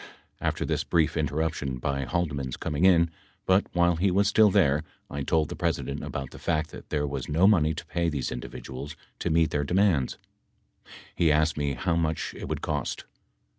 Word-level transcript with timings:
After 0.39 0.65
this 0.65 0.83
brief 0.83 1.15
interrup 1.15 1.53
tion 1.53 1.77
by 1.77 2.05
Haldeman's 2.05 2.57
coming 2.57 2.85
in, 2.85 3.11
but 3.45 3.67
while 3.73 3.97
he 3.97 4.09
was 4.09 4.27
still 4.27 4.49
there 4.49 4.83
I 5.11 5.21
told 5.21 5.47
the 5.49 5.55
President 5.55 6.03
about 6.03 6.31
the 6.31 6.39
fact 6.39 6.71
that 6.71 6.89
there 6.89 7.05
was 7.05 7.29
no 7.29 7.45
money 7.45 7.75
to 7.75 7.85
pay 7.85 8.09
these 8.09 8.31
individuals 8.31 8.95
to 9.19 9.29
meet 9.29 9.51
their 9.51 9.63
demands. 9.63 10.17
He 11.13 11.31
asked 11.31 11.55
me 11.55 11.73
how 11.73 11.95
much 11.95 12.33
it 12.35 12.47
would 12.49 12.61
cost. 12.61 13.03